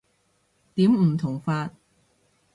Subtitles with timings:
[0.73, 1.69] 點唔同法？